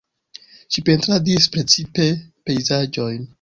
[0.75, 2.09] Ŝi pentradis precipe
[2.49, 3.23] pejzaĝojn.